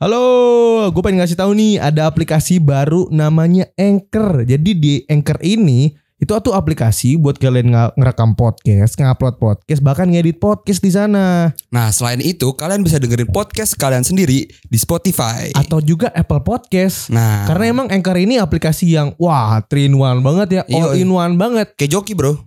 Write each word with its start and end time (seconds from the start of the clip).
Halo, 0.00 0.88
gue 0.96 1.02
pengen 1.04 1.20
ngasih 1.20 1.36
tahu 1.36 1.52
nih 1.52 1.76
ada 1.76 2.08
aplikasi 2.08 2.56
baru 2.56 3.12
namanya 3.12 3.68
Anchor. 3.76 4.48
Jadi 4.48 4.72
di 4.72 5.04
Anchor 5.04 5.36
ini 5.44 5.92
itu 6.16 6.32
tuh 6.40 6.56
aplikasi 6.56 7.20
buat 7.20 7.36
kalian 7.36 7.92
ngerekam 8.00 8.32
podcast, 8.32 8.96
ngupload 8.96 9.36
podcast, 9.36 9.84
bahkan 9.84 10.08
ngedit 10.08 10.40
podcast 10.40 10.80
di 10.80 10.88
sana. 10.88 11.52
Nah, 11.68 11.92
selain 11.92 12.24
itu 12.24 12.48
kalian 12.56 12.80
bisa 12.80 12.96
dengerin 12.96 13.28
podcast 13.28 13.76
kalian 13.76 14.00
sendiri 14.00 14.48
di 14.48 14.78
Spotify. 14.80 15.52
Atau 15.52 15.84
juga 15.84 16.08
Apple 16.16 16.48
Podcast. 16.48 17.12
Nah, 17.12 17.44
Karena 17.44 17.68
emang 17.68 17.92
Anchor 17.92 18.16
ini 18.16 18.40
aplikasi 18.40 18.96
yang 18.96 19.12
wah, 19.20 19.60
3 19.60 19.84
in 19.84 20.00
1 20.00 20.24
banget 20.24 20.48
ya, 20.48 20.62
all 20.80 20.96
in 20.96 21.12
one 21.12 21.36
banget. 21.36 21.76
kayak 21.76 21.92
joki, 21.92 22.16
Bro. 22.16 22.40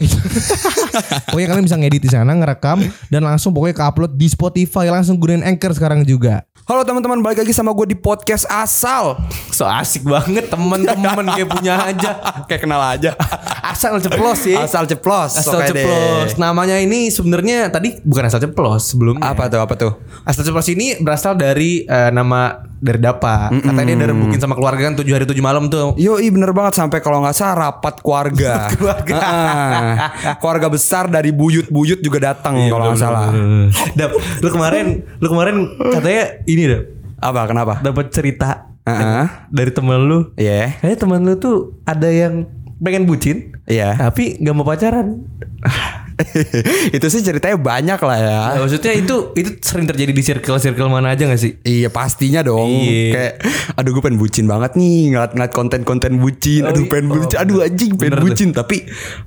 Pokoknya 1.30 1.48
kalian 1.54 1.66
bisa 1.70 1.78
ngedit 1.78 2.02
di 2.02 2.10
sana, 2.10 2.34
ngerekam 2.34 2.82
dan 3.14 3.22
langsung 3.22 3.54
pokoknya 3.54 3.78
ke-upload 3.78 4.18
di 4.18 4.26
Spotify 4.26 4.90
langsung 4.90 5.22
gunain 5.22 5.46
Anchor 5.46 5.78
sekarang 5.78 6.02
juga. 6.02 6.50
Halo 6.64 6.88
teman-teman, 6.88 7.20
balik 7.20 7.44
lagi 7.44 7.52
sama 7.52 7.76
gue 7.76 7.92
di 7.92 7.98
podcast 8.00 8.48
asal. 8.48 9.20
So 9.52 9.68
asik 9.68 10.08
banget 10.08 10.48
temen-temen 10.48 11.28
kayak 11.36 11.52
punya 11.52 11.76
aja. 11.76 12.16
Kayak 12.48 12.62
kenal 12.64 12.80
aja. 12.80 13.12
Asal 13.76 14.00
ceplos 14.00 14.48
sih. 14.48 14.56
Asal 14.56 14.88
ceplos. 14.88 15.36
Asal 15.36 15.60
deh. 15.60 15.84
ceplos. 15.84 16.40
Namanya 16.40 16.80
ini 16.80 17.12
sebenarnya 17.12 17.68
tadi 17.68 18.00
bukan 18.08 18.32
asal 18.32 18.40
ceplos 18.40 18.96
sebelumnya. 18.96 19.36
Apa 19.36 19.52
tuh? 19.52 19.60
Apa 19.60 19.76
tuh? 19.76 19.92
Asal 20.24 20.48
ceplos 20.48 20.72
ini 20.72 21.04
berasal 21.04 21.36
dari 21.36 21.84
eh, 21.84 22.12
nama 22.16 22.64
dari 22.84 23.00
Dapa. 23.00 23.48
Katanya 23.50 23.88
dia 23.88 24.00
direbukin 24.04 24.36
sama 24.36 24.54
keluarga 24.54 24.92
kan 24.92 25.00
7 25.00 25.08
hari 25.08 25.24
7 25.24 25.40
malam 25.40 25.72
tuh. 25.72 25.96
Yo, 25.96 26.20
iya 26.20 26.28
bener 26.28 26.52
banget 26.52 26.76
sampai 26.76 27.00
kalau 27.00 27.24
nggak 27.24 27.32
salah 27.32 27.72
rapat 27.72 28.04
keluarga. 28.04 28.68
Keluarga. 28.76 29.14
Heeh. 29.16 29.96
keluarga 30.38 30.68
besar 30.68 31.08
dari 31.08 31.32
buyut-buyut 31.32 32.00
juga 32.00 32.36
datang 32.36 32.60
Iya, 32.60 32.70
kalau 32.70 32.84
nggak 32.92 33.00
salah. 33.00 33.32
Dap, 33.96 34.12
lu 34.44 34.50
kemarin 34.50 34.86
lu 35.18 35.28
kemarin 35.28 35.56
katanya 35.80 36.24
ini 36.44 36.64
Dap, 36.68 36.84
Apa? 37.24 37.42
Kenapa? 37.48 37.74
dapat 37.80 38.12
cerita 38.12 38.68
Heeh. 38.84 39.26
dari 39.48 39.72
temen 39.72 40.00
lu. 40.04 40.20
Iya. 40.36 40.76
Kayaknya 40.84 41.00
temen 41.00 41.20
lu 41.24 41.34
tuh 41.40 41.56
ada 41.88 42.12
yang 42.12 42.44
pengen 42.78 43.08
bucin, 43.08 43.56
Iya. 43.64 43.96
tapi 43.96 44.36
nggak 44.38 44.54
mau 44.54 44.68
pacaran. 44.68 45.24
itu 46.96 47.06
sih 47.08 47.22
ceritanya 47.22 47.56
banyak 47.56 47.98
lah 47.98 48.18
ya. 48.18 48.40
Nah, 48.50 48.60
maksudnya 48.62 48.94
itu 48.94 49.16
itu 49.34 49.50
sering 49.60 49.86
terjadi 49.86 50.10
di 50.10 50.22
circle-circle 50.22 50.88
mana 50.88 51.12
aja 51.12 51.26
gak 51.26 51.38
sih? 51.38 51.58
Iya 51.60 51.88
pastinya 51.88 52.42
dong 52.42 52.70
Iya. 52.70 53.12
Kayak 53.12 53.34
Aduh 53.76 53.92
gue 53.92 54.02
pengen 54.02 54.18
bucin 54.18 54.46
banget 54.46 54.74
nih 54.74 55.12
Ngeliat-ngeliat 55.12 55.52
konten-konten 55.52 56.18
bucin 56.18 56.64
Aduh 56.64 56.84
iya. 56.84 56.90
pengen 56.90 57.06
Oh, 57.08 57.16
bucin 57.16 57.38
Aduh 57.38 57.58
anjing 57.62 57.92
pengen 57.94 58.00
bener 58.00 58.20
tuh. 58.20 58.26
bucin 58.28 58.50
Tapi 58.52 58.78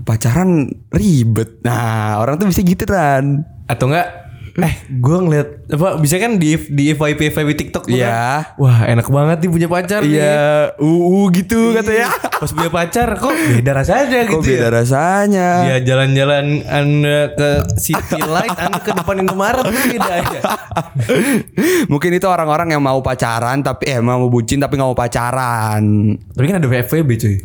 pacaran 0.03 0.51
ribet 0.91 1.63
Nah 1.63 2.19
orang 2.19 2.37
tuh 2.37 2.47
bisa 2.47 2.61
gitu 2.61 2.85
kan 2.85 3.43
Atau 3.65 3.89
enggak 3.89 4.26
eh 4.57 4.73
gue 4.89 5.17
ngeliat 5.19 5.49
apa 5.69 6.01
bisa 6.01 6.17
kan 6.17 6.35
di 6.35 6.57
di 6.57 6.89
FYP 6.91 7.29
FYP 7.29 7.51
TikTok 7.55 7.85
tuh 7.85 7.93
Iya. 7.93 8.09
kan, 8.09 8.57
wah 8.57 8.79
enak 8.85 9.05
banget 9.07 9.45
nih 9.45 9.51
punya 9.51 9.69
pacar. 9.69 10.01
Iya 10.01 10.73
UU 10.77 11.29
gitu 11.31 11.73
katanya 11.73 12.09
Pas 12.41 12.49
punya 12.49 12.69
pacar 12.69 13.09
kok 13.15 13.33
beda 13.33 13.73
rasanya 13.75 14.25
Kok 14.25 14.41
gitu 14.41 14.49
beda 14.51 14.67
ya. 14.67 14.73
rasanya 14.73 15.49
Ya 15.67 15.77
jalan-jalan 15.83 16.65
anda 16.65 17.33
ke 17.33 17.51
City 17.77 18.17
Light, 18.19 18.53
anda 18.55 18.77
ke 18.79 18.93
depan 18.93 19.21
Indomaret 19.21 19.61
tuh 19.61 19.77
beda 19.77 20.11
aja. 20.15 20.41
Mungkin 21.93 22.11
itu 22.13 22.27
orang-orang 22.27 22.71
yang 22.71 22.81
mau 22.81 23.01
pacaran 23.01 23.61
Tapi 23.61 23.89
eh 23.89 24.01
mau 24.01 24.25
bucin 24.27 24.57
tapi 24.57 24.75
gak 24.75 24.87
mau 24.87 24.97
pacaran 24.97 25.83
Tapi 26.33 26.45
kan 26.45 26.57
ada 26.57 26.69
FYP 26.69 27.11
cuy. 27.17 27.37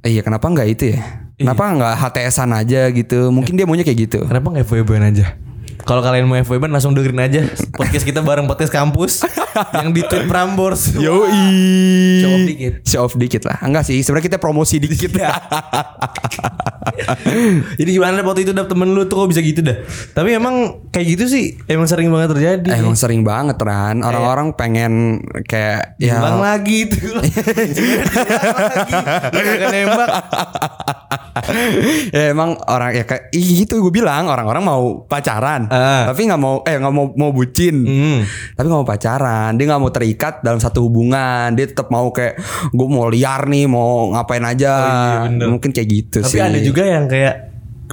Iya 0.00 0.22
kenapa 0.22 0.46
nggak 0.46 0.68
itu 0.68 0.84
ya 0.90 1.02
Kenapa 1.34 1.70
nggak 1.70 1.94
HTSan 2.00 2.50
aja 2.50 2.90
gitu 2.90 3.30
Mungkin 3.30 3.54
dia 3.54 3.62
maunya 3.62 3.82
kayak 3.82 3.98
gitu 4.00 4.18
Kenapa 4.22 4.50
nggak 4.50 4.66
FYP 4.66 4.90
aja? 4.96 5.26
Kalau 5.88 6.04
kalian 6.04 6.28
mau 6.28 6.36
FYP 6.36 6.68
langsung 6.68 6.92
dengerin 6.92 7.16
aja 7.16 7.48
podcast 7.72 8.04
kita 8.04 8.20
bareng 8.20 8.44
podcast 8.44 8.68
kampus 8.68 9.24
yang 9.72 9.96
di 9.96 10.04
tweet 10.04 10.28
Prambors. 10.28 10.92
Yoi 10.92 11.32
Show 12.20 12.28
off 12.36 12.44
dikit. 12.44 12.72
Show 12.84 13.00
off 13.08 13.14
dikit 13.16 13.42
lah 13.48 13.56
Enggak 13.64 13.88
sih 13.88 14.04
sebenarnya 14.04 14.36
kita 14.36 14.38
promosi 14.38 14.76
dikit 14.76 15.16
Iya. 15.16 15.32
Jadi 17.80 17.90
gimana 17.96 18.20
waktu 18.20 18.44
itu 18.44 18.52
dap 18.52 18.68
temen 18.68 18.92
lu 18.92 19.08
tuh 19.08 19.24
kok 19.24 19.28
bisa 19.32 19.40
gitu 19.40 19.64
dah. 19.64 19.80
Tapi 20.12 20.36
emang 20.36 20.84
kayak 20.92 21.06
gitu 21.16 21.24
sih 21.30 21.56
emang 21.64 21.88
sering 21.88 22.12
banget 22.12 22.36
terjadi. 22.36 22.68
Emang 22.84 22.96
sering 22.98 23.24
banget 23.24 23.56
Ran 23.56 24.04
Orang-orang 24.04 24.52
pengen 24.58 25.24
kayak 25.48 25.96
ya 25.96 26.20
Hilang 26.20 26.40
lagi 26.44 26.84
itu. 26.84 27.00
Lagi. 27.18 27.88
Nembak. 29.68 30.08
ya 32.10 32.34
emang 32.34 32.58
orang 32.66 32.92
ya 32.92 33.04
kayak 33.06 33.30
gitu 33.32 33.78
gue 33.78 33.92
bilang 33.94 34.26
orang-orang 34.26 34.62
mau 34.64 35.06
pacaran 35.06 35.70
Ah. 35.78 36.10
tapi 36.10 36.26
nggak 36.26 36.40
mau 36.40 36.60
eh 36.62 36.74
nggak 36.74 36.90
mau 36.90 37.06
mau 37.14 37.30
bucin 37.30 37.76
Hmm. 37.78 38.20
tapi 38.52 38.66
nggak 38.66 38.80
mau 38.82 38.88
pacaran 38.88 39.54
dia 39.54 39.64
nggak 39.64 39.80
mau 39.80 39.88
terikat 39.88 40.34
dalam 40.42 40.58
satu 40.58 40.82
hubungan 40.82 41.54
dia 41.54 41.70
tetap 41.70 41.88
mau 41.88 42.10
kayak 42.10 42.36
gue 42.68 42.88
mau 42.90 43.06
liar 43.06 43.46
nih 43.46 43.64
mau 43.64 44.10
ngapain 44.10 44.42
aja 44.42 44.72
iya, 44.74 45.18
bener. 45.30 45.46
mungkin 45.48 45.70
kayak 45.70 45.88
gitu 45.88 46.18
Tapi 46.20 46.30
sih 46.30 46.40
ada 46.42 46.58
juga 46.58 46.82
yang 46.82 47.06
kayak 47.06 47.34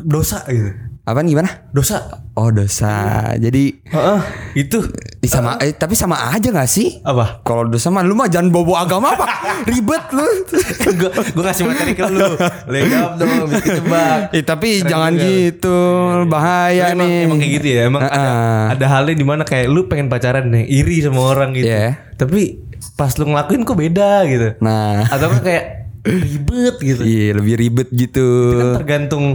dosa 0.02 0.42
gitu. 0.50 0.74
Apaan 1.06 1.24
gimana 1.24 1.70
Dosa. 1.70 2.26
oh 2.34 2.50
dosa 2.50 2.90
jadi 3.36 3.78
Heeh, 3.86 4.20
itu 4.58 4.82
ih, 5.22 5.30
sama 5.30 5.54
eh, 5.58 5.72
tapi 5.72 5.94
sama 5.94 6.18
aja 6.28 6.50
nggak 6.50 6.66
sih 6.66 6.98
apa? 7.00 7.42
kalau 7.42 7.66
dosa 7.66 7.88
mah 7.88 8.02
lu 8.02 8.12
mah 8.12 8.26
jangan 8.26 8.50
bobo 8.50 8.74
agama 8.74 9.14
apa 9.14 9.30
ribet 9.70 10.02
lu 10.10 10.26
gue 10.98 11.10
gue 11.14 11.44
ngasih 11.44 11.64
materi 11.64 11.94
ke 11.94 12.06
lu. 12.06 12.26
Legap 12.66 13.16
dong, 13.16 13.46
bisa 13.46 13.62
kejebak. 13.62 14.20
Eh, 14.32 14.42
tapi 14.42 14.70
Keren 14.76 14.90
jangan 14.90 15.12
juga. 15.14 15.26
gitu 15.26 15.78
bahaya 16.26 16.84
Tapi 16.84 16.94
emang, 16.94 17.08
nih 17.08 17.16
emang 17.24 17.38
kayak 17.38 17.54
gitu 17.54 17.68
ya 17.68 17.82
emang 17.86 18.02
ada, 18.02 18.12
Heeh. 18.12 18.64
ada 18.74 18.86
halnya 18.90 19.16
di 19.16 19.26
mana 19.26 19.44
kayak 19.44 19.68
lu 19.68 19.86
pengen 19.86 20.08
pacaran 20.08 20.50
nih 20.50 20.66
iri 20.66 21.00
sama 21.00 21.22
orang 21.24 21.54
gitu 21.54 21.68
Iya. 21.68 22.02
tapi 22.16 22.60
pas 22.94 23.14
lu 23.14 23.28
ngelakuin 23.28 23.62
kok 23.62 23.76
beda 23.76 24.12
gitu 24.26 24.48
nah 24.60 25.06
atau 25.06 25.28
kan 25.30 25.42
kayak 25.42 25.66
ribet 26.04 26.76
gitu 26.80 27.02
Iya 27.02 27.32
lebih 27.36 27.54
ribet 27.56 27.88
gitu. 27.92 28.28
Itu 28.48 28.58
kan 28.60 28.70
tergantung 28.76 29.26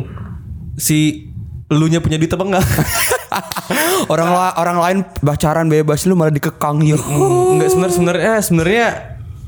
si 0.74 1.29
elunya 1.70 1.98
punya 1.98 2.18
duit 2.18 2.28
apa 2.28 2.44
enggak 2.44 2.64
orang 4.12 4.28
la- 4.28 4.56
orang 4.56 4.78
lain 4.78 4.98
pacaran 5.18 5.66
bebas 5.66 6.02
lu 6.02 6.12
malah 6.12 6.30
dikekang 6.30 6.82
ya. 6.82 6.98
enggak 6.98 7.70
sebenarnya 7.70 7.94
sebenarnya 7.94 8.32
sebenarnya 8.42 8.86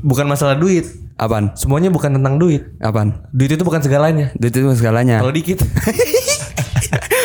bukan 0.01 0.27
masalah 0.27 0.55
duit 0.55 0.87
Apaan? 1.15 1.55
semuanya 1.55 1.87
bukan 1.89 2.15
tentang 2.15 2.35
duit 2.37 2.63
Apaan? 2.79 3.27
duit 3.31 3.51
itu 3.51 3.63
bukan 3.63 3.79
segalanya 3.79 4.31
Duit 4.35 4.51
itu 4.51 4.67
segalanya. 4.73 5.19
kalau 5.19 5.31
dikit 5.31 5.63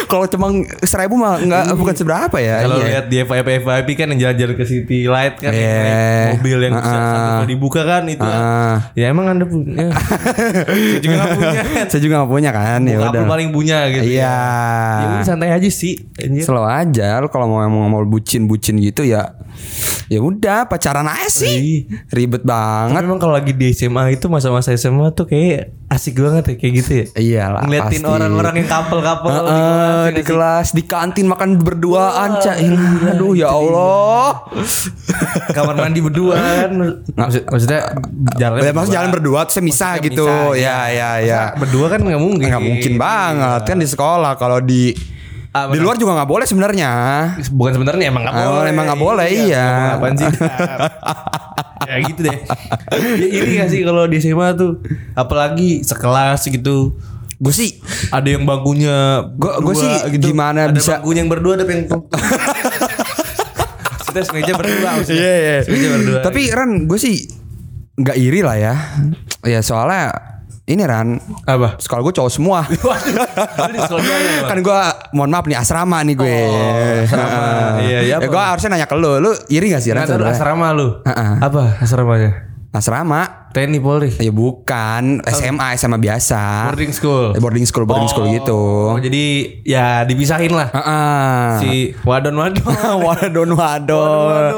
Kalau 0.08 0.26
cuma 0.26 0.48
seribu 0.82 1.16
mah 1.16 1.36
nggak 1.38 1.64
bukan 1.74 1.94
seberapa 1.94 2.38
ya. 2.38 2.64
Kalau 2.64 2.78
Iya. 2.78 2.88
lihat 2.90 3.06
di 3.08 3.16
FYP 3.20 3.48
FYP 3.62 3.90
kan 3.94 4.08
yang 4.10 4.20
jalan-jalan 4.24 4.56
ke 4.56 4.64
City 4.64 5.00
Light 5.06 5.36
kan 5.36 5.52
yang 5.52 5.60
Iya. 5.60 5.84
naik 5.84 6.32
mobil 6.34 6.58
yang 6.64 6.74
bisa 6.74 6.88
Ah. 6.90 7.12
sampai 7.30 7.48
dibuka 7.48 7.82
kan 7.84 8.04
itu. 8.06 8.24
Ah. 8.24 8.90
Ya 8.94 9.06
emang 9.08 9.28
Anda 9.28 9.46
punya. 9.52 9.92
Saya 9.92 11.00
juga 11.00 11.16
gak 11.18 11.32
punya. 11.34 11.60
Saya 11.86 12.02
juga 12.02 12.14
gak 12.18 12.32
punya 12.32 12.52
kan 12.52 12.80
ya 12.82 12.98
udah. 13.04 13.24
paling 13.26 13.50
punya 13.52 13.78
gitu. 13.90 14.06
Iya. 14.08 14.38
Ya 14.98 15.06
udah 15.12 15.26
santai 15.26 15.52
aja 15.52 15.70
sih. 15.70 15.94
Anjir. 16.16 16.44
Slow 16.44 16.64
aja 16.64 17.20
kalau 17.28 17.46
mau 17.48 17.60
emang 17.62 17.88
mau 17.88 18.04
bucin-bucin 18.04 18.80
gitu 18.80 19.04
ya. 19.04 19.36
Ya 20.08 20.24
udah 20.24 20.72
pacaran 20.72 21.04
aja 21.04 21.28
sih. 21.28 21.84
Ribet 22.08 22.44
Tapi 22.44 22.50
banget. 22.50 23.04
memang 23.04 23.20
kalau 23.20 23.36
lagi 23.36 23.52
di 23.52 23.76
SMA 23.76 24.16
itu 24.16 24.32
masa-masa 24.32 24.72
SMA 24.74 25.12
tuh 25.12 25.28
kayak 25.28 25.76
asik 25.88 26.20
banget 26.20 26.44
ya 26.52 26.56
kayak 26.56 26.74
gitu 26.80 26.92
ya. 26.92 27.06
Iyalah 27.16 27.62
Ngeliatin 27.64 28.04
orang-orang 28.04 28.56
yang 28.64 28.68
couple-couple 28.68 29.32
di 29.32 29.36
Heeh, 29.36 29.48
kelas, 29.48 30.08
di 30.08 30.22
ya 30.22 30.24
kelas 30.24 30.68
di 30.72 30.84
kantin 30.84 31.26
makan 31.28 31.50
berduaan 31.60 32.30
cak 32.40 32.56
aduh 33.08 33.32
ya 33.36 33.48
Allah 33.52 34.48
kamar 35.56 35.76
mandi 35.76 36.00
berdua 36.04 36.36
kan. 36.36 36.72
Maksud, 37.16 37.44
maksudnya 37.48 37.82
jalan 38.36 38.58
ya 38.64 38.72
maksud 38.76 38.92
jalan 38.92 39.10
berdua 39.12 39.42
misah 39.60 40.00
Maksudnya 40.00 40.08
gitu 40.08 40.28
misah, 40.28 40.56
ya 40.56 40.78
ya 40.92 41.10
ya 41.24 41.42
berdua 41.56 41.88
kan 41.88 42.00
nggak 42.00 42.22
mungkin. 42.22 42.48
nggak 42.48 42.64
mungkin 42.64 42.94
banget 42.96 43.62
kan 43.64 43.78
di 43.80 43.88
sekolah 43.88 44.34
kalau 44.36 44.60
di 44.64 44.92
Ah, 45.50 45.68
di 45.68 45.78
luar 45.78 45.96
juga 45.96 46.14
nggak 46.14 46.28
boleh 46.28 46.44
sebenarnya 46.44 46.92
Bukan 47.50 47.72
sebenarnya 47.74 48.06
emang 48.08 48.24
nggak 48.24 48.36
Oh, 48.38 48.52
boleh. 48.58 48.70
emang 48.70 48.86
nggak 48.86 49.02
boleh, 49.02 49.26
iya. 49.28 49.96
Apaan 49.96 50.14
sih? 50.14 50.28
ya 51.88 51.96
gitu 52.04 52.20
deh. 52.22 52.38
Ya, 53.16 53.28
iri 53.34 53.52
gak 53.58 53.70
sih 53.70 53.82
kalau 53.82 54.06
di 54.06 54.18
SMA 54.18 54.54
tuh, 54.54 54.84
apalagi 55.14 55.82
sekelas 55.82 56.46
gitu. 56.46 56.94
gue 57.38 57.54
sih 57.54 57.78
Ada 58.10 58.34
yang 58.34 58.44
bangkunya 58.44 59.22
berdua 59.30 59.72
sih 59.72 59.94
gimana 60.18 60.68
ada 60.68 60.74
bisa- 60.74 60.98
bangkunya 60.98 61.22
yang 61.22 61.30
berdua 61.30 61.54
ada 61.54 61.66
yang 61.66 61.86
Maksudnya 63.94 64.24
semeja 64.24 64.52
berdua 64.54 64.90
maksudnya. 64.96 65.22
Iya, 65.22 65.34
iya. 65.38 65.58
Semeja 65.62 65.88
berdua. 65.92 66.20
tapi 66.22 66.42
Ran 66.50 66.86
gue 66.86 66.98
sih 66.98 67.30
nggak 67.94 68.14
iri 68.16 68.42
lah 68.42 68.54
ya 68.56 68.76
ya 69.44 69.60
soalnya 69.60 70.37
ini 70.68 70.84
Ran 70.84 71.16
apa? 71.44 71.76
sekolah 71.78 72.02
gue 72.02 72.14
cowok 72.14 72.28
semua 72.30 72.60
Bang? 72.84 73.00
kan 74.46 74.58
gue 74.60 74.80
mohon 75.12 75.30
maaf 75.30 75.46
nih 75.46 75.56
asrama 75.56 76.04
nih 76.04 76.14
gue 76.14 76.28
Oh, 76.28 77.02
asrama. 77.02 77.40
Iya, 77.80 78.00
iya, 78.04 78.16
ya 78.16 78.28
gue 78.28 78.44
harusnya 78.44 78.70
nanya 78.70 78.86
ke 78.86 78.94
lu 78.94 79.18
lu 79.18 79.32
iri 79.48 79.70
gak 79.70 79.80
sih 79.80 79.92
Ran 79.92 80.04
sebenarnya? 80.06 80.36
asrama 80.36 80.68
lu. 80.72 81.00
Heeh. 81.02 81.32
Apa 81.40 81.80
asramanya? 81.80 82.32
Asrama. 82.78 83.50
TNI 83.58 83.80
Polri. 83.82 84.14
Ya 84.22 84.30
bukan, 84.30 85.26
SMA, 85.26 85.74
SMA 85.82 85.98
biasa. 85.98 86.70
Boarding 86.70 86.94
school. 86.94 87.34
Eh, 87.34 87.42
Boarding 87.42 87.66
school, 87.66 87.90
boarding 87.90 88.06
school 88.06 88.30
gitu. 88.30 88.94
Oh, 88.94 89.00
jadi 89.02 89.24
ya 89.66 90.06
dipisahin 90.06 90.54
lah. 90.54 90.70
Heeh. 90.70 91.48
Si 91.58 91.72
wadon 92.06 92.38
wadon. 92.38 92.62
Wadon 93.08 93.50
wadon. 93.58 94.54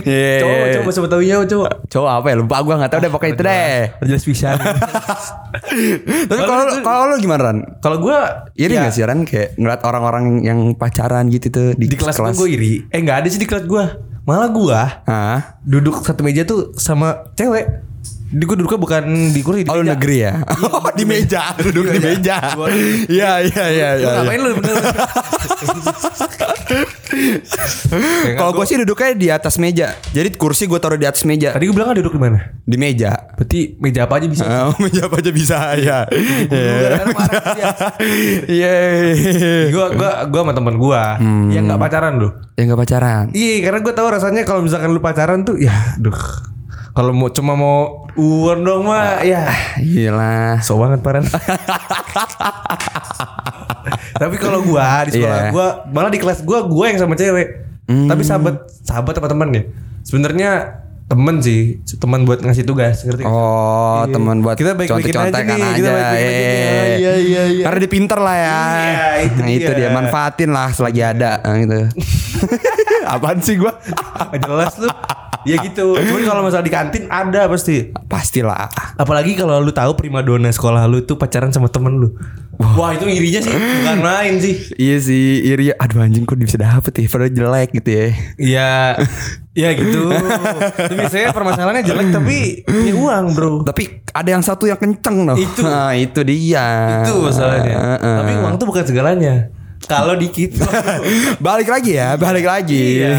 Iya. 0.00 0.40
Coba 0.40 0.64
coba 0.72 0.90
coba 0.96 1.06
tahu 1.12 1.22
ya 1.28 1.36
coba. 1.44 1.68
Cowok 1.92 2.08
apa 2.08 2.26
ya? 2.32 2.34
Lupa 2.40 2.56
gua 2.64 2.74
enggak 2.80 2.90
tahu 2.96 3.00
deh 3.04 3.10
pokoknya 3.12 3.32
itu 3.36 3.42
deh. 3.44 3.76
Jelas 4.08 4.24
bisa. 4.24 4.48
Tapi 6.28 6.42
kalau 6.48 6.64
kalau 6.80 7.02
lu 7.12 7.16
gimana 7.20 7.52
Ran? 7.52 7.58
Kalau 7.84 8.00
gua 8.00 8.48
Iri 8.56 8.80
ya, 8.80 8.88
gak 8.88 8.94
sih 8.96 9.04
Ran 9.04 9.28
kayak 9.28 9.60
ngeliat 9.60 9.80
orang-orang 9.84 10.40
yang 10.40 10.72
pacaran 10.72 11.28
gitu 11.28 11.52
tuh 11.52 11.68
di, 11.76 11.84
di 11.90 11.96
kelas, 12.00 12.16
gua 12.16 12.32
gue 12.32 12.48
iri. 12.48 12.72
Eh 12.88 13.00
nggak 13.04 13.24
ada 13.24 13.28
sih 13.28 13.40
di 13.40 13.48
kelas 13.48 13.68
gua. 13.68 14.07
Malah 14.28 14.52
gua 14.52 14.82
Hah? 15.08 15.56
duduk 15.64 16.04
satu 16.04 16.20
meja 16.20 16.44
tuh 16.44 16.76
sama 16.76 17.32
cewek. 17.32 17.87
Di 18.28 18.44
gua 18.44 18.54
duduknya 18.54 18.76
bukan 18.76 19.02
di 19.30 19.40
kursi 19.40 19.64
di 19.64 19.70
Oh 19.70 19.78
meja. 19.78 19.88
negeri 19.90 20.16
ya? 20.20 20.32
Oh 20.62 20.84
di 20.90 21.04
meja, 21.04 21.42
duduk 21.64 21.88
di 21.88 21.98
meja. 21.98 22.36
Gua- 22.52 22.68
Iya 23.08 23.40
iya 23.42 23.64
iya 23.66 23.88
Lu 23.90 24.00
iya. 24.00 24.10
ngapain 24.18 24.38
lu 24.38 24.50
bener? 24.54 24.74
Kalau 28.30 28.52
gue 28.52 28.64
sih 28.64 28.76
duduknya 28.76 29.10
di 29.14 29.28
atas 29.28 29.56
meja. 29.56 29.96
Jadi 30.06 30.28
kursi 30.34 30.64
gue 30.64 30.76
taruh 30.76 30.94
di 30.94 31.04
atas 31.04 31.24
meja. 31.24 31.50
Tadi 31.50 31.64
gue 31.64 31.72
bilang 31.72 31.90
kan 31.90 31.96
duduk 31.96 32.12
di 32.12 32.20
mana? 32.20 32.38
Di 32.60 32.76
meja. 32.76 33.16
Berarti 33.32 33.74
meja 33.78 34.04
apa 34.04 34.14
aja 34.16 34.26
bisa. 34.26 34.44
Oh, 34.60 34.74
meja 34.78 35.00
apa 35.02 35.16
aja 35.16 35.30
bisa 35.30 35.58
ya. 35.74 35.98
Iya. 38.44 38.72
Gua 39.70 39.86
gua 39.90 40.10
gua 40.26 40.40
sama 40.42 40.52
teman 40.52 40.74
gua 40.76 41.16
yang 41.48 41.64
nggak 41.64 41.78
pacaran 41.78 42.18
loh. 42.18 42.32
Ya 42.52 42.66
nggak 42.66 42.80
pacaran. 42.80 43.24
Iya, 43.30 43.56
karena 43.62 43.78
gua 43.80 43.94
tahu 43.94 44.08
rasanya 44.10 44.42
kalau 44.42 44.60
misalkan 44.60 44.90
lu 44.90 45.00
pacaran 45.00 45.40
tuh 45.42 45.56
ya 45.56 45.72
duh. 45.96 46.16
Kalau 46.90 47.14
mau 47.14 47.30
cuma 47.30 47.54
mau 47.54 48.07
uang 48.18 48.60
dong 48.60 48.82
mah 48.84 49.22
ya 49.22 49.46
Gila. 49.78 50.58
so 50.58 50.74
banget 50.74 50.98
paran. 51.00 51.22
Tapi 54.12 54.36
kalau 54.36 54.60
gua 54.60 55.06
di 55.06 55.14
sekolah 55.14 55.38
Iya. 55.40 55.50
gua 55.50 55.66
malah 55.88 56.10
di 56.10 56.18
kelas 56.18 56.42
gua 56.42 56.64
gua 56.64 56.90
yang 56.90 56.98
sama 56.98 57.14
cewek. 57.14 57.48
Tapi 57.86 58.22
sahabat 58.22 58.54
sahabat 58.82 59.14
apa 59.14 59.28
teman 59.28 59.48
ya? 59.50 59.62
Sebenarnya 60.02 60.50
temen 61.06 61.40
sih, 61.40 61.80
teman 61.96 62.20
buat 62.22 62.36
ngasih 62.38 62.64
tugas, 62.64 63.00
ngerti? 63.00 63.24
Oh, 63.24 64.04
Iya. 64.04 64.12
teman 64.12 64.44
buat 64.44 64.56
Kita 64.56 64.76
baik-baikin 64.76 65.14
aja 65.14 65.40
nih, 65.40 65.56
aja. 65.56 65.72
kita 65.72 65.88
baik-baikin 65.88 66.28
aja 66.28 66.36
nih. 66.36 66.52
Iya. 66.52 66.84
Iya, 66.98 67.14
iya, 67.16 67.42
iya. 67.48 67.62
Karena 67.64 67.78
dia 67.78 67.90
pinter 67.90 68.18
lah 68.18 68.36
ya. 68.36 68.58
Iya, 68.60 69.06
itu 69.24 69.38
nah, 69.38 69.48
itu 69.48 69.70
dia. 69.70 69.78
dia 69.78 69.90
manfaatin 69.90 70.50
lah 70.50 70.68
selagi 70.68 71.00
ada 71.00 71.40
Nah, 71.40 71.56
gitu. 71.56 71.76
Apaan 73.14 73.38
sih 73.40 73.56
gua? 73.56 73.72
Jelas 74.34 74.74
lu. 74.76 74.90
Ya 75.46 75.60
gitu. 75.62 75.94
Cuman 75.94 76.22
kalau 76.26 76.42
masalah 76.42 76.64
di 76.64 76.72
kantin 76.72 77.04
ada 77.06 77.46
pasti. 77.46 77.94
Pastilah. 78.10 78.66
Apalagi 78.98 79.38
kalau 79.38 79.62
lu 79.62 79.70
tahu 79.70 79.94
primadona 79.94 80.50
sekolah 80.50 80.88
lu 80.90 81.04
tuh 81.06 81.14
pacaran 81.14 81.54
sama 81.54 81.70
temen 81.70 81.98
lu. 81.98 82.08
Wah, 82.58 82.90
itu 82.90 83.06
irinya 83.06 83.38
sih 83.38 83.54
bukan 83.78 83.98
main 84.02 84.34
sih. 84.42 84.54
Iya 84.74 84.96
sih, 84.98 85.46
iri. 85.46 85.70
Aduh 85.78 86.02
anjing 86.02 86.26
kok 86.26 86.34
bisa 86.34 86.58
dapet 86.58 86.90
ya, 86.90 87.06
padahal 87.06 87.30
jelek 87.30 87.70
gitu 87.78 87.90
ya. 87.94 88.06
Iya, 88.34 88.72
ya 89.62 89.68
gitu. 89.78 90.10
Tapi 90.10 90.94
biasanya 90.98 91.30
permasalahannya 91.30 91.86
jelek 91.86 92.08
tapi 92.10 92.66
punya 92.66 92.94
uang, 92.98 93.24
bro. 93.38 93.54
Tapi 93.62 94.02
ada 94.10 94.30
yang 94.34 94.42
satu 94.42 94.66
yang 94.66 94.74
kenceng 94.74 95.22
loh. 95.22 95.38
Itu. 95.38 95.62
Nah, 95.62 95.94
itu 95.94 96.18
dia. 96.26 96.66
Itu 97.06 97.22
masalahnya. 97.22 97.76
Heeh. 97.94 98.16
Tapi 98.26 98.32
uang 98.42 98.54
tuh 98.58 98.66
bukan 98.66 98.82
segalanya. 98.82 99.54
Kalau 99.86 100.18
dikit. 100.18 100.58
balik 101.46 101.68
lagi 101.70 101.94
ya, 101.94 102.18
balik 102.18 102.44
lagi. 102.44 103.04
Iya. 103.04 103.14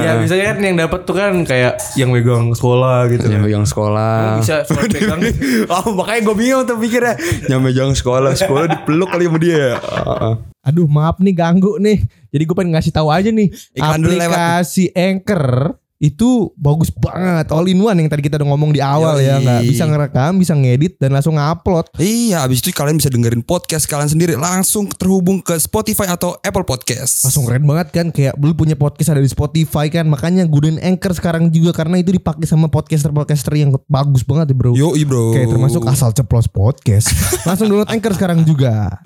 ya 0.00 0.10
biasanya 0.22 0.44
kan 0.54 0.56
yang 0.64 0.76
dapat 0.80 1.00
tuh 1.04 1.14
kan 1.18 1.32
kayak 1.44 1.76
yang 1.98 2.08
megang 2.08 2.54
sekolah 2.56 3.10
gitu. 3.12 3.28
Yang 3.28 3.42
megang 3.44 3.66
sekolah. 3.68 4.40
Bisa 4.40 4.62
surat 4.68 4.88
pegang. 4.88 5.20
oh 5.68 5.86
makanya 5.92 6.20
gue 6.32 6.36
bingung 6.38 6.64
tuh 6.64 6.78
pikirnya 6.80 7.14
Yang 7.50 7.60
megang 7.60 7.92
sekolah 7.92 8.32
Sekolah 8.32 8.70
dipeluk 8.70 9.10
kali 9.10 9.26
sama 9.28 9.38
dia 9.42 9.52
ya 9.52 9.74
Heeh. 9.76 10.34
Aduh 10.62 10.86
maaf 10.86 11.18
nih 11.18 11.34
ganggu 11.34 11.74
nih. 11.82 11.98
Jadi 12.30 12.42
gue 12.46 12.54
pengen 12.54 12.78
ngasih 12.78 12.94
tahu 12.94 13.10
aja 13.10 13.34
nih. 13.34 13.50
Iklan 13.74 13.98
dulu 13.98 14.14
lewat. 14.14 14.30
aplikasi 14.30 14.94
Anchor 14.94 15.74
itu 16.02 16.50
bagus 16.58 16.90
banget. 16.90 17.46
All 17.54 17.70
in 17.70 17.78
one 17.78 17.94
yang 17.94 18.10
tadi 18.10 18.26
kita 18.26 18.42
udah 18.42 18.48
ngomong 18.50 18.74
di 18.74 18.82
awal 18.82 19.22
ya. 19.22 19.38
Yoi. 19.38 19.46
nggak 19.46 19.62
bisa 19.70 19.84
ngerekam 19.86 20.32
bisa 20.42 20.52
ngedit 20.58 20.98
dan 20.98 21.14
langsung 21.14 21.38
ngupload. 21.38 21.94
Iya 22.02 22.42
abis 22.42 22.58
itu 22.58 22.74
kalian 22.74 22.98
bisa 22.98 23.06
dengerin 23.06 23.46
podcast 23.46 23.86
kalian 23.86 24.10
sendiri. 24.10 24.34
Langsung 24.34 24.90
terhubung 24.90 25.38
ke 25.38 25.54
Spotify 25.62 26.10
atau 26.10 26.34
Apple 26.42 26.66
Podcast. 26.66 27.22
Langsung 27.22 27.46
keren 27.46 27.62
banget 27.62 27.94
kan 27.94 28.06
kayak 28.10 28.34
lu 28.42 28.50
punya 28.58 28.74
podcast 28.74 29.14
ada 29.14 29.22
di 29.22 29.30
Spotify 29.30 29.86
kan. 29.94 30.10
Makanya 30.10 30.42
gunain 30.50 30.82
Anchor 30.82 31.14
sekarang 31.14 31.54
juga 31.54 31.70
karena 31.70 32.02
itu 32.02 32.10
dipakai 32.10 32.50
sama 32.50 32.66
podcaster-podcaster 32.66 33.54
yang 33.54 33.70
bagus 33.86 34.26
banget 34.26 34.50
ya 34.50 34.56
bro. 34.58 34.74
Yoi 34.74 35.06
bro. 35.06 35.38
Kayak 35.38 35.54
termasuk 35.54 35.86
asal 35.86 36.10
ceplos 36.10 36.50
podcast. 36.50 37.14
Langsung 37.46 37.70
download 37.70 37.94
Anchor 37.94 38.18
sekarang 38.18 38.42
juga. 38.42 38.98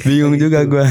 Bingung 0.00 0.40
juga 0.40 0.64
gue 0.64 0.84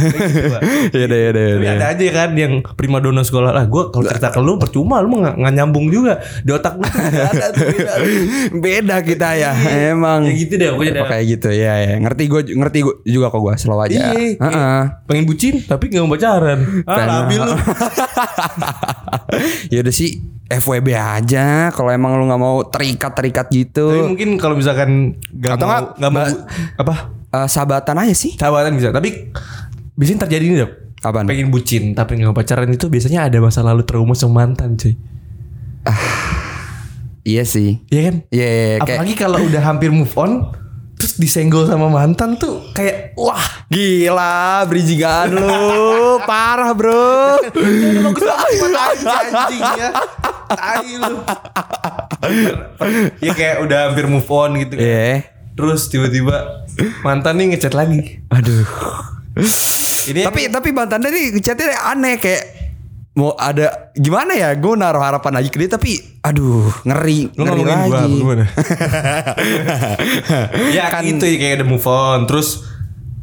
Iya 0.93 1.05
deh 1.09 1.19
iya 1.25 1.31
deh 1.33 1.49
ada 1.65 1.85
aja 1.89 2.05
kan 2.13 2.37
yang 2.37 2.61
primadona 2.77 3.25
sekolah. 3.25 3.49
Lah. 3.49 3.65
Gue 3.65 3.89
kalau 3.89 4.05
cerita 4.05 4.29
ke 4.29 4.37
lu 4.37 4.61
percuma. 4.61 5.01
Lu 5.01 5.22
nggak 5.23 5.35
nggak 5.39 5.53
nyambung 5.55 5.87
juga 5.87 6.13
di 6.43 6.51
otak 6.51 6.75
ada 6.77 7.47
tuh 7.49 7.65
beda. 7.65 7.93
Beda 8.63 8.95
kita 8.99 9.29
ya 9.33 9.51
Emang 9.89 10.27
Ya 10.27 10.33
gitu 10.35 10.53
deh 10.55 10.69
pokoknya. 10.69 11.07
Kayak 11.07 11.25
gitu 11.31 11.49
ya 11.49 11.73
ya 11.79 11.95
Ngerti 11.97 12.23
gue 12.27 12.41
ngerti 12.53 12.77
gua 12.83 12.95
juga 13.01 13.25
kok 13.27 13.39
gue 13.39 13.53
Slow 13.55 13.79
aja 13.79 14.11
Iya, 14.11 14.35
Heeh. 14.35 14.81
pengen 15.07 15.23
bucin 15.23 15.63
tapi 15.63 15.87
nggak 15.87 16.03
mau 16.03 16.13
pacaran. 16.13 16.59
Ah, 16.83 17.23
labil 17.23 17.39
lu. 17.41 17.55
ya 19.73 19.79
udah 19.79 19.93
sih 19.93 20.19
FWB 20.45 20.87
aja 20.93 21.71
kalau 21.71 21.89
emang 21.89 22.13
lu 22.13 22.27
nggak 22.27 22.41
mau 22.41 22.61
terikat-terikat 22.67 23.47
gitu 23.49 23.89
Tapi 23.89 24.05
mungkin 24.05 24.29
kalau 24.35 24.53
misalkan 24.53 25.15
nggak 25.31 25.55
mau 25.57 25.95
nggak, 25.95 26.11
mau 26.11 26.27
apa 26.77 26.95
Eh, 27.33 27.47
sahabatan 27.49 27.97
aja 27.97 28.13
sih 28.13 28.37
sahabatan 28.37 28.77
bisa. 28.77 28.93
Tapi 28.93 29.33
biasanya 29.97 30.29
terjadi 30.29 30.45
nih 30.45 30.57
dok. 30.61 30.71
Apaan? 31.03 31.27
Pengen 31.27 31.51
bucin 31.51 31.91
tapi 31.91 32.15
nggak 32.15 32.31
pacaran 32.31 32.67
itu 32.67 32.87
biasanya 32.87 33.27
ada 33.27 33.37
masa 33.37 33.59
lalu 33.59 33.83
trauma 33.83 34.15
sama 34.15 34.41
mantan 34.41 34.79
cuy. 34.79 34.95
iya 37.23 37.43
sih 37.43 37.83
Iya 37.87 38.01
kan? 38.03 38.15
Iya 38.29 38.47
iya, 38.47 38.47
iya, 38.47 38.77
kayak 38.79 38.97
Apalagi 38.99 39.15
kalau 39.15 39.39
udah 39.41 39.61
hampir 39.61 39.91
move 39.91 40.11
on 40.15 40.51
terus 40.93 41.19
disenggol 41.19 41.67
sama 41.67 41.91
mantan 41.91 42.39
tuh 42.39 42.63
kayak 42.71 43.11
wah 43.15 43.43
Gila, 43.67 44.63
bridgingan 44.63 45.35
lu 45.35 45.75
parah 46.29 46.71
bro. 46.71 47.41
anjing 47.41 49.09
anjing 49.09 49.63
ya. 49.73 49.89
Tai 50.47 50.87
lu. 50.93 51.15
Ya 53.17 53.33
kayak 53.33 53.57
udah 53.59 53.89
hampir 53.89 54.05
move 54.05 54.29
on 54.29 54.61
gitu 54.61 54.77
kan. 54.77 54.85
Iya. 54.85 55.25
Terus 55.53 55.89
tiba-tiba 55.89 56.63
mantan 57.01 57.41
nih 57.41 57.57
ngechat 57.57 57.73
lagi. 57.73 58.21
Aduh. 58.29 58.63
Ini 60.03 60.21
tapi 60.21 60.45
tapi 60.47 60.69
mantannya 60.69 61.09
nih 61.09 61.25
chatnya 61.39 61.73
aneh 61.85 62.17
kayak 62.17 62.43
mau 63.13 63.33
ada 63.33 63.93
gimana 63.93 64.33
ya? 64.33 64.53
Gue 64.53 64.73
naruh 64.73 64.99
harapan 64.99 65.33
lagi 65.35 65.47
ke 65.47 65.57
dia 65.57 65.69
tapi 65.71 65.97
aduh 66.19 66.69
ngeri 66.83 67.29
lu 67.31 67.41
ngeri 67.41 67.61
gua 67.61 67.75
lagi. 67.79 68.13
gimana? 68.21 68.45
ya 70.69 70.85
Kan- 70.89 71.05
gitu 71.05 71.23
ya 71.23 71.37
kayak 71.37 71.53
udah 71.59 71.67
move 71.67 71.87
on 71.87 72.19
terus 72.25 72.63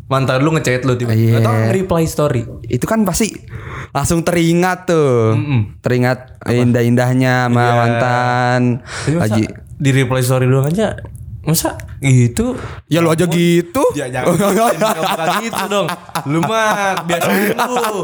mantan 0.07 0.43
lu 0.43 0.51
ngechat 0.51 0.83
lu 0.83 0.95
tiba-tiba 0.95 1.39
atau 1.39 1.55
nge-reply 1.65 2.03
story. 2.05 2.43
Itu 2.65 2.83
kan 2.85 3.07
pasti 3.07 3.31
langsung 3.91 4.27
teringat 4.27 4.91
tuh. 4.91 5.35
Mm-mm. 5.35 5.79
Teringat 5.79 6.43
indah-indahnya 6.45 7.47
sama 7.47 7.63
Iya. 7.63 7.73
mantan. 7.77 8.61
Lagi 9.07 9.43
di 9.77 9.91
reply 9.93 10.19
story 10.21 10.45
doang 10.45 10.67
aja 10.67 10.99
masa 11.41 11.73
gitu 12.05 12.53
Ya 12.93 13.01
lu 13.01 13.09
aja 13.09 13.25
gitu. 13.25 13.81
Ya 13.97 14.13
jangan 14.13 14.37
jangan 14.37 14.75
bukan 14.77 15.29
gitu 15.41 15.65
dong. 15.73 15.87
Lu 16.29 16.39
mah 16.45 17.01
biasa 17.07 17.29
lu. 17.89 18.03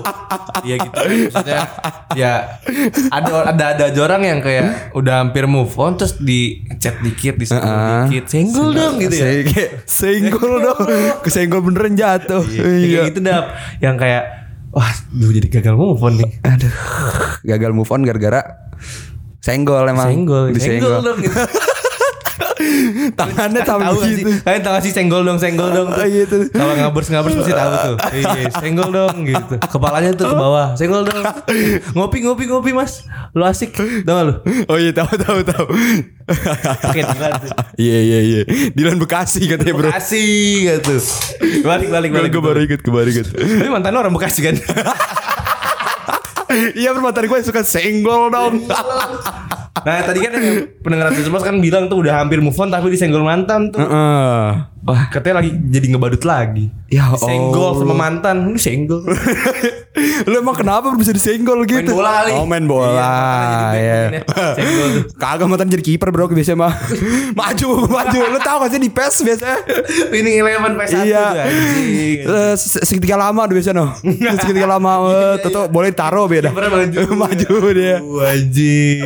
Ya 0.64 0.76
gitu. 0.80 1.00
Maksudnya 1.32 1.62
ya 2.16 2.32
ada 3.12 3.32
ada 3.52 3.64
ada 3.76 3.84
aja 3.92 4.00
orang 4.00 4.22
yang 4.24 4.38
kayak 4.40 4.94
udah 4.96 5.26
hampir 5.26 5.44
move 5.44 5.72
on 5.76 6.00
terus 6.00 6.16
di 6.16 6.64
chat 6.80 6.96
dikit, 7.04 7.36
di 7.36 7.44
Heeh. 7.44 8.08
dikit, 8.08 8.24
senggol 8.30 8.72
dong 8.72 8.94
gitu 9.04 9.14
ya. 9.20 9.28
Senggol 9.84 10.52
dong. 10.64 10.80
Kesenggol 11.20 11.60
beneran 11.60 11.92
jatuh. 11.98 12.40
Ya, 12.48 12.62
kayak 12.64 13.04
gitu 13.12 13.20
dap. 13.20 13.44
Yang 13.84 13.96
kayak 14.00 14.24
wah, 14.72 14.92
lu 15.12 15.32
jadi 15.34 15.48
gagal 15.60 15.74
move 15.76 16.00
on 16.00 16.14
nih. 16.20 16.30
Aduh, 16.40 16.74
gagal 17.44 17.70
move 17.76 17.90
on 17.92 18.00
gara-gara 18.06 18.70
senggol 19.44 19.84
emang. 19.88 20.08
Senggol, 20.08 20.44
Disenggol. 20.56 21.00
senggol 21.00 21.00
dong 21.04 21.18
gitu. 21.20 21.40
Tangannya 23.14 23.62
tahu 23.62 23.80
tahu 23.80 23.98
gitu. 24.06 24.30
Kalian 24.42 24.62
tahu 24.62 24.76
sih 24.82 24.92
senggol 24.92 25.22
dong, 25.22 25.38
senggol 25.38 25.70
dong. 25.72 25.88
Oh, 25.90 26.06
gitu. 26.06 26.48
Kalau 26.52 26.74
ngabers 26.76 27.08
ngabers 27.10 27.34
pasti 27.40 27.52
tahu 27.52 27.72
tuh. 27.74 27.96
Iya, 28.12 28.50
senggol 28.52 28.90
dong 28.92 29.16
gitu. 29.24 29.54
Kepalanya 29.60 30.10
tuh 30.14 30.26
ke 30.30 30.36
bawah, 30.36 30.66
senggol 30.74 31.02
dong. 31.06 31.24
Ngopi 31.96 32.18
ngopi 32.26 32.44
ngopi 32.50 32.70
mas, 32.74 33.06
lu 33.32 33.42
asik, 33.46 33.76
gak 33.76 34.22
lu? 34.26 34.34
Oh 34.66 34.76
iya 34.76 34.90
tahu 34.92 35.12
tahu 35.16 35.38
tahu. 35.44 35.66
Oke, 36.26 37.00
tuh. 37.00 37.52
Iya 37.78 37.98
iya 38.02 38.18
iya. 38.22 38.40
Dilan 38.74 38.98
Bekasi 38.98 39.46
katanya 39.46 39.72
bro. 39.78 39.88
Bekasi 39.90 40.24
gitu. 40.66 40.96
Balik 41.62 41.88
balik 41.90 42.10
balik. 42.10 42.30
Gue 42.34 42.42
baru 42.42 42.60
ikut, 42.66 42.80
gue 42.82 42.92
baru 42.92 43.08
ikut. 43.10 43.26
Tapi 43.34 43.70
mantan 43.70 43.94
lu 43.94 43.98
orang 44.02 44.14
Bekasi 44.14 44.40
kan? 44.42 44.56
Iya 46.56 46.94
permantan 46.94 47.26
gue 47.28 47.38
suka 47.42 47.60
senggol 47.66 48.30
dong. 48.32 48.64
Nah 49.84 50.00
tadi 50.06 50.18
kan 50.24 50.32
pendengar 50.80 51.12
Atas 51.12 51.28
kan 51.28 51.56
bilang 51.60 51.90
tuh 51.90 52.00
udah 52.00 52.24
hampir 52.24 52.40
move 52.40 52.56
on 52.56 52.72
tapi 52.72 52.88
disenggol 52.88 53.26
mantan 53.26 53.74
tuh. 53.74 53.82
Heeh. 53.82 54.76
Wah, 54.86 55.10
Katanya 55.10 55.42
lagi 55.42 55.50
jadi 55.66 55.86
ngebadut 55.90 56.22
lagi. 56.22 56.70
Ya 56.86 57.10
Senggol 57.18 57.74
sama 57.74 57.98
mantan, 57.98 58.54
lu 58.54 58.54
senggol. 58.54 59.02
lu 60.30 60.34
emang 60.38 60.54
kenapa 60.54 60.94
bisa 60.94 61.10
disenggol 61.10 61.66
gitu? 61.66 61.90
Main 61.90 61.98
bola 61.98 62.10
kali. 62.22 62.32
Oh, 62.38 62.46
main 62.46 62.64
bola. 62.70 63.18
Iya, 63.74 63.98
jadi 64.06 64.18
ya. 64.22 64.46
senggol 64.54 64.88
tuh. 64.94 65.04
Kagak 65.18 65.46
mantan 65.50 65.66
jadi 65.66 65.82
kiper 65.82 66.14
bro 66.14 66.30
biasanya 66.30 66.70
mah. 66.70 66.72
maju, 67.42 67.90
maju. 67.90 68.20
Lu 68.30 68.38
tahu 68.38 68.56
gak 68.62 68.70
sih 68.70 68.78
di 68.78 68.90
PES 68.94 69.14
biasanya? 69.26 69.58
Winning 70.14 70.34
Eleven 70.38 70.72
PS1 70.78 71.02
iya. 71.02 71.24
tuh. 71.34 71.42
Eh, 72.30 72.54
se- 72.54 72.84
segitiga 72.86 73.18
lama 73.18 73.42
tuh 73.50 73.54
biasanya 73.58 73.82
no. 73.82 73.86
segitiga 74.46 74.70
lama 74.70 74.90
eh, 75.10 75.34
tuh 75.42 75.66
boleh 75.66 75.90
taruh 75.90 76.30
beda. 76.30 76.54
Maju 77.10 77.54
dia. 77.74 77.98
Wajib. 77.98 79.02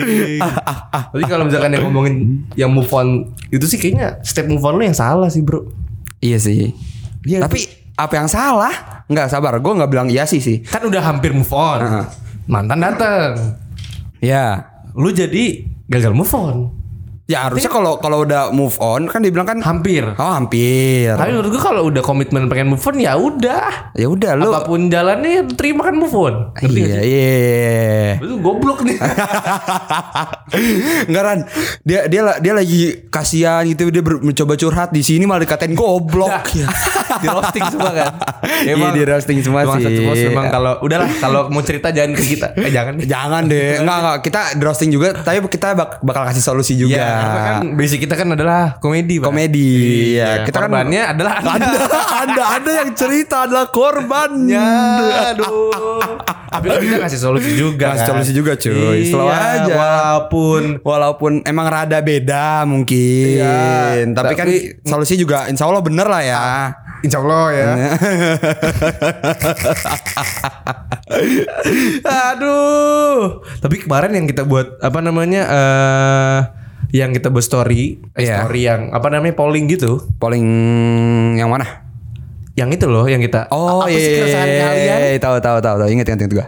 Tapi 1.10 1.24
kalau 1.26 1.44
misalkan 1.48 1.70
yang 1.74 1.84
ngomongin 1.88 2.44
yang 2.54 2.70
move 2.70 2.90
on 2.92 3.30
itu 3.50 3.64
sih 3.66 3.78
kayaknya 3.80 4.20
step 4.22 4.46
move 4.46 4.62
on 4.62 4.78
lu 4.78 4.84
yang 4.86 4.96
salah 4.96 5.28
sih, 5.28 5.40
Bro. 5.44 5.68
Iya 6.20 6.38
sih. 6.40 6.72
Iya, 7.24 7.44
Tapi 7.44 7.64
apa 7.96 8.14
yang 8.16 8.28
salah? 8.28 9.04
Enggak 9.10 9.28
sabar, 9.28 9.58
gue 9.60 9.72
nggak 9.76 9.90
bilang 9.90 10.08
iya 10.08 10.24
sih 10.24 10.40
sih. 10.40 10.64
Kan 10.64 10.86
udah 10.88 11.02
hampir 11.04 11.36
move 11.36 11.50
on. 11.52 11.80
Heeh. 11.80 12.06
Mantan 12.48 12.80
dateng. 12.80 13.58
Ya. 14.24 14.70
Lu 14.96 15.12
jadi 15.12 15.64
gagal 15.86 16.16
move 16.16 16.32
on. 16.32 16.79
Ya 17.30 17.46
harusnya 17.46 17.70
kalau 17.70 17.94
kalau 17.96 18.26
udah 18.26 18.50
move 18.50 18.74
on 18.76 19.06
kan 19.06 19.22
dibilang 19.22 19.46
kan 19.46 19.62
Hampir. 19.62 20.02
oh 20.10 20.32
hampir. 20.32 21.14
Tapi 21.14 21.30
menurut 21.30 21.50
gua 21.52 21.62
kalau 21.64 21.82
udah 21.86 22.02
komitmen 22.02 22.50
pengen 22.50 22.66
move 22.68 22.82
on 22.82 22.98
ya 22.98 23.14
udah. 23.14 23.94
Ya 23.94 24.06
udah 24.06 24.34
lu. 24.34 24.50
Apa 24.50 24.66
pun 24.66 24.90
jalannya 24.90 25.46
terima 25.52 25.86
kan 25.86 25.94
move 25.94 26.10
on. 26.12 26.50
Ngerti 26.56 26.80
Iya, 26.80 26.98
iya. 27.00 28.10
Itu 28.18 28.34
goblok 28.36 28.82
nih. 28.82 28.98
Enggak 31.06 31.22
Ran, 31.22 31.38
dia 31.82 32.00
dia 32.06 32.20
dia 32.36 32.52
lagi 32.52 32.80
kasihan 33.06 33.62
gitu 33.64 33.88
dia 33.88 34.00
ber- 34.00 34.18
mencoba 34.20 34.54
curhat 34.54 34.90
di 34.90 35.00
sini 35.00 35.22
malah 35.22 35.40
dikatain 35.40 35.72
goblok. 35.72 36.32
di 37.16 37.26
roasting 37.26 37.64
semua 37.68 37.90
kan. 37.92 38.06
Iya, 38.60 38.92
di 38.92 39.02
roasting 39.02 39.38
semua 39.40 39.62
emang 39.62 39.78
sih. 39.78 40.02
pos 40.02 40.18
memang 40.22 40.46
kalau 40.48 40.72
udahlah 40.80 41.08
kalau 41.16 41.48
mau 41.48 41.60
cerita 41.60 41.88
jangan 41.90 42.12
ke 42.12 42.24
kita. 42.26 42.46
Eh 42.56 42.72
jangan. 42.72 42.94
Jangan 43.12 43.42
deh, 43.44 43.78
enggak 43.78 43.96
enggak 43.98 44.18
kita 44.22 44.40
di 44.54 44.62
roasting 44.62 44.90
juga, 44.90 45.08
tapi 45.14 45.38
kita 45.44 45.72
bak- 45.72 46.00
bakal 46.00 46.24
kasih 46.24 46.40
solusi 46.40 46.74
juga. 46.74 46.96
Iya, 46.96 47.19
karena 47.20 47.40
kan 47.42 47.56
basic 47.74 47.98
kita 48.00 48.14
kan 48.14 48.28
adalah 48.30 48.76
komedi, 48.76 49.16
Pak. 49.16 49.28
Komedi, 49.28 49.70
Iya, 50.14 50.26
ya. 50.40 50.44
Kita 50.44 50.58
kan 50.58 50.68
korbannya 50.68 51.02
adalah 51.06 51.34
ada, 51.38 51.68
ada, 52.20 52.42
ada 52.56 52.70
yang 52.76 52.90
cerita 52.92 53.44
adalah 53.44 53.68
korban. 53.68 54.30
Ya, 54.44 54.68
aduh. 55.30 56.00
Tapi 56.50 56.66
kan 56.66 56.80
kita 56.80 56.98
kasih 57.00 57.20
solusi 57.20 57.50
juga. 57.54 57.94
Kasih 57.94 58.02
kan? 58.02 58.08
solusi 58.10 58.32
juga, 58.32 58.52
cuy. 58.54 59.06
Slow 59.06 59.26
Iya, 59.26 59.38
aja. 59.60 59.74
Walaupun 59.74 60.62
Walaupun 60.80 61.32
emang 61.44 61.66
rada 61.66 61.98
beda 62.00 62.64
mungkin, 62.64 63.38
Iya, 63.38 64.02
tapi, 64.10 64.34
kan 64.34 64.46
tapi- 64.46 64.80
solusi 64.82 65.14
juga 65.14 65.46
insya 65.46 65.64
Allah 65.64 65.80
bener 65.80 66.04
lah 66.04 66.20
ya. 66.20 66.42
Insya 67.00 67.16
Allah 67.18 67.44
ya. 67.50 67.70
Aduh. 72.04 73.40
Tapi 73.58 73.76
kemarin 73.78 74.12
yang 74.12 74.26
kita 74.26 74.44
buat 74.44 74.78
apa 74.80 75.00
namanya 75.00 75.42
eh 75.46 76.38
yang 76.90 77.10
kita 77.10 77.28
buat 77.28 77.40
story, 77.40 77.98
eh, 78.12 78.24
Iya. 78.24 78.42
story 78.42 78.60
yang 78.62 78.80
apa 78.90 79.06
namanya 79.08 79.32
polling 79.32 79.66
gitu. 79.66 80.02
Polling 80.16 80.46
yang 81.34 81.48
mana? 81.48 81.86
Yang 82.52 82.82
itu 82.82 82.86
loh 82.86 83.06
yang 83.06 83.18
kita 83.18 83.46
Oh 83.48 83.80
apa 83.80 83.88
iya, 83.88 83.96
sih 83.96 84.12
keresahan 84.16 84.46
iya, 84.46 84.60
kalian? 84.60 84.98
iya, 85.06 85.18
tahu 85.18 85.36
tahu 85.38 85.58
tahu 85.58 85.76
tahu 85.78 85.88
inget 85.88 86.06
inget 86.06 86.20
inget 86.20 86.34
gue. 86.34 86.46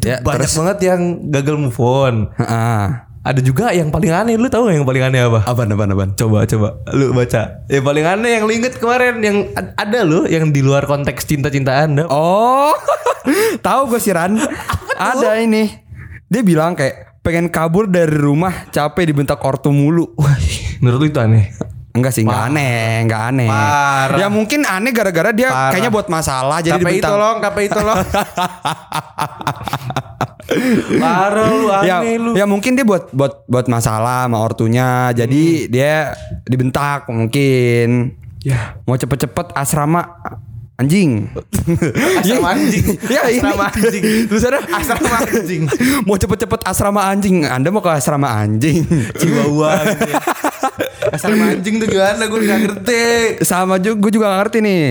Ya, 0.00 0.16
Banyak 0.18 0.40
terus 0.40 0.54
banget 0.56 0.78
yang 0.82 1.00
gagal 1.28 1.56
move 1.56 1.76
on. 1.76 2.32
Heeh. 2.34 2.82
Ada 3.22 3.38
juga 3.38 3.70
yang 3.70 3.86
paling 3.88 4.10
aneh, 4.10 4.34
lu 4.34 4.48
tahu 4.48 4.66
gak 4.66 4.74
yang 4.74 4.88
paling 4.88 5.04
aneh 5.04 5.20
apa? 5.22 5.44
Apaan 5.44 5.70
apaan 5.70 5.92
apaan? 5.92 6.10
Coba 6.16 6.42
coba 6.42 6.82
lu 6.90 7.12
baca. 7.12 7.62
Yang 7.68 7.84
paling 7.84 8.02
aneh 8.04 8.30
yang 8.34 8.42
lu 8.42 8.52
inget 8.52 8.74
kemarin 8.74 9.20
yang 9.20 9.46
ad- 9.52 9.74
ada 9.76 10.02
loh 10.02 10.26
yang 10.26 10.50
di 10.50 10.58
luar 10.58 10.82
konteks 10.84 11.22
cinta-cintaan. 11.24 12.02
Oh, 12.08 12.74
tahu 13.66 13.80
gue 13.88 14.00
sih 14.00 14.10
Ran. 14.10 14.34
Ada 14.96 15.38
ini. 15.38 15.70
Dia 16.26 16.42
bilang 16.42 16.74
kayak 16.74 17.11
pengen 17.22 17.46
kabur 17.48 17.86
dari 17.86 18.10
rumah 18.10 18.66
capek 18.68 19.14
dibentak 19.14 19.38
ortu 19.40 19.70
mulu. 19.70 20.10
Menurut 20.82 20.98
lu 20.98 21.06
itu 21.08 21.22
aneh. 21.22 21.54
Enggak 21.92 22.12
sih, 22.16 22.24
enggak 22.24 22.48
aneh, 22.48 23.04
enggak 23.04 23.22
aneh. 23.30 23.48
Parah. 23.52 24.18
Ya 24.18 24.26
mungkin 24.32 24.64
aneh 24.64 24.90
gara-gara 24.96 25.30
dia 25.30 25.52
Parah. 25.52 25.70
kayaknya 25.76 25.90
buat 25.92 26.08
masalah 26.08 26.58
jadi 26.64 26.80
KPI 26.80 26.84
dibentak. 26.88 27.10
tolong, 27.12 27.36
KPI 27.38 27.68
tolong. 27.68 28.00
Parah 30.98 31.46
lu 31.52 31.68
ya, 31.84 31.96
aneh 32.00 32.16
lu. 32.16 32.30
ya 32.32 32.44
mungkin 32.48 32.74
dia 32.80 32.84
buat 32.88 33.12
buat 33.12 33.44
buat 33.44 33.66
masalah 33.68 34.24
sama 34.24 34.40
ortunya. 34.40 35.12
Jadi 35.12 35.68
dia 35.68 36.16
dibentak 36.48 37.06
mungkin. 37.12 38.16
Ya. 38.42 38.74
Mau 38.88 38.96
cepet-cepet 38.98 39.54
asrama 39.54 40.18
anjing. 40.80 41.28
Asrama 42.20 42.48
anjing. 42.56 42.84
ya 43.06 43.22
ini. 43.28 43.40
Asrama 43.40 43.66
anjing. 43.70 44.02
Tulisannya 44.28 44.60
Asrama 44.72 45.16
anjing. 45.24 45.62
Mau 46.08 46.16
cepet-cepet 46.16 46.60
asrama 46.64 47.00
anjing. 47.06 47.36
Anda 47.46 47.68
mau 47.68 47.84
ke 47.84 47.90
asrama 47.92 48.28
anjing. 48.32 48.82
Chihuahua 49.18 49.70
gitu 49.94 50.08
ya. 50.08 50.20
Asrama 51.12 51.44
anjing 51.54 51.74
tuh 51.82 51.88
gimana 51.90 52.22
gue 52.24 52.40
gak 52.46 52.60
ngerti. 52.66 53.02
Sama 53.44 53.76
juga 53.78 53.96
gue 54.00 54.10
juga 54.16 54.32
gak 54.32 54.40
ngerti 54.46 54.58
nih. 54.64 54.84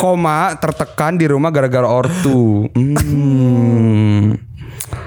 Koma 0.00 0.56
tertekan 0.56 1.20
di 1.20 1.26
rumah 1.28 1.50
gara-gara 1.52 1.86
ortu. 1.86 2.66
Hmm. 2.72 4.34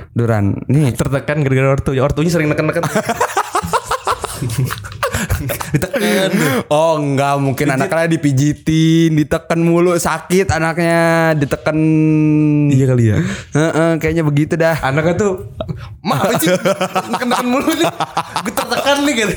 Duran, 0.10 0.66
nih 0.68 0.92
Tertekan 0.98 1.46
gara-gara 1.46 1.80
ortu. 1.80 1.96
Ya, 1.96 2.04
Ortunya 2.04 2.32
sering 2.32 2.52
neken-neken. 2.52 2.84
Ditekan. 5.74 6.32
Oh 6.70 7.00
enggak 7.02 7.40
mungkin 7.42 7.68
anaknya 7.72 8.20
dipijitin, 8.20 9.16
ditekan 9.16 9.58
mulu 9.58 9.98
sakit 9.98 10.50
anaknya, 10.54 11.34
ditekan. 11.34 11.78
Iya 12.70 12.86
kali 12.86 13.04
ya. 13.10 13.18
Heeh, 13.56 13.92
kayaknya 13.98 14.24
begitu 14.28 14.54
dah. 14.54 14.78
Anaknya 14.80 15.16
tuh 15.18 15.32
Mak 16.00 16.20
apa 16.24 16.34
sih 16.40 16.48
Neken-neken 17.12 17.48
mulu 17.48 17.70
nih 17.76 17.88
Gue 18.46 18.54
tertekan 18.56 18.98
nih 19.04 19.14
gitu 19.16 19.36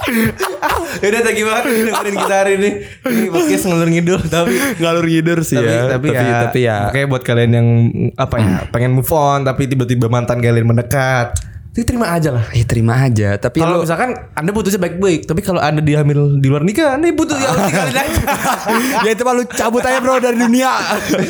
Yaudah 1.04 1.20
tak 1.22 1.34
gimana 1.36 1.58
dengerin 1.64 2.16
kita 2.16 2.34
hari 2.34 2.52
ini 2.58 2.70
Ini 3.04 3.26
podcast 3.30 3.64
ngelur 3.68 3.88
ngidul 3.88 4.20
Tapi 4.26 4.52
Ngalur 4.80 5.06
ngidur 5.06 5.38
sih 5.46 5.56
tapi, 5.60 5.70
ya. 5.70 5.82
tapi, 5.86 6.06
ya, 6.10 6.22
tapi 6.46 6.60
ya. 6.66 6.76
Oke 6.90 7.00
buat 7.06 7.22
kalian 7.22 7.52
yang 7.52 7.68
Apa 8.16 8.36
ya 8.40 8.56
Pengen 8.68 8.96
move 8.96 9.10
on 9.12 9.46
Tapi 9.46 9.70
tiba-tiba 9.70 10.10
mantan 10.10 10.42
kalian 10.42 10.66
mendekat 10.66 11.49
Itu 11.70 11.86
terima 11.86 12.10
aja 12.10 12.34
lah 12.34 12.50
Eh 12.50 12.66
terima 12.66 12.98
aja, 12.98 13.38
tapi 13.38 13.62
kalau 13.62 13.78
lu 13.78 13.86
misalkan 13.86 14.10
Anda 14.34 14.50
putusnya 14.50 14.82
baik-baik 14.82 15.30
Tapi 15.30 15.40
kalau 15.40 15.62
Anda 15.62 15.78
dihamil 15.78 16.42
di 16.42 16.50
luar 16.50 16.66
nikah 16.66 16.98
Anda 16.98 17.14
putus 17.14 17.38
ya 17.38 17.46
harus 17.46 17.62
tinggalin 17.70 17.94
aja 17.94 18.22
ya 19.06 19.10
itu 19.14 19.22
mah 19.22 19.34
lu 19.38 19.44
cabut 19.46 19.82
aja 19.84 19.98
bro 20.02 20.18
dari 20.18 20.38
dunia. 20.38 20.72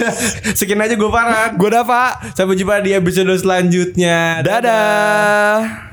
Sekian 0.59 0.81
aja 0.81 0.97
gue 0.97 1.11
Farhan 1.11 1.61
Gue 1.61 1.71
Dava. 1.73 2.17
Sampai 2.33 2.57
jumpa 2.57 2.81
di 2.81 2.97
episode 2.97 3.33
selanjutnya 3.37 4.41
Dadah. 4.41 5.90